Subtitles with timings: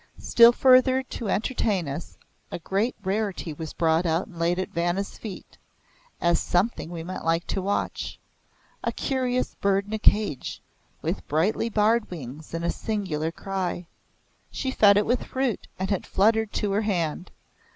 [0.17, 2.17] Still further to entertain us
[2.51, 5.59] a great rarity was brought out and laid at Vanna's feet
[6.19, 8.17] as something we might like to watch
[8.83, 10.59] a curious bird in a cage,
[11.03, 13.85] with brightly barred wings and a singular cry.
[14.49, 17.29] She fed it with fruit, and it fluttered to her hand.